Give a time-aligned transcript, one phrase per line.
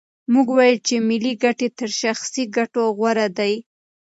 [0.33, 3.53] موږ وویل چې ملي ګټې تر شخصي ګټو غوره دي.